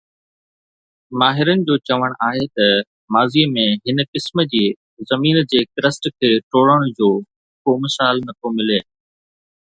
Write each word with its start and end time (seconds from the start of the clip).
ماهرن 1.19 1.59
جو 1.67 1.75
چوڻ 1.89 2.13
آهي 2.27 2.45
ته 2.59 2.67
ماضيءَ 3.15 3.51
۾ 3.57 3.65
هن 3.89 4.01
قسم 4.15 4.41
جي 4.53 4.63
زمين 5.11 5.37
جي 5.51 5.61
ڪرسٽ 5.75 6.09
ٽوڙڻ 6.25 6.87
جو 7.01 7.11
ڪو 7.67 7.75
مثال 7.85 8.23
نه 8.31 8.37
ٿو 8.39 8.53
ملي 8.57 8.79